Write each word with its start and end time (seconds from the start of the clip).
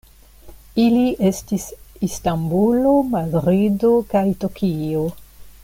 Ili 0.83 1.03
estis 1.29 1.65
Istanbulo, 2.07 2.95
Madrido 3.13 3.93
kaj 4.15 4.25
Tokio. 4.45 5.05